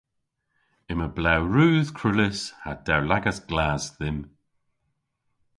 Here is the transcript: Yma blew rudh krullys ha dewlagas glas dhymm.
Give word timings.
Yma 0.91 1.07
blew 1.15 1.39
rudh 1.53 1.89
krullys 1.97 2.39
ha 2.63 2.71
dewlagas 2.85 3.39
glas 3.49 3.83
dhymm. 3.97 4.19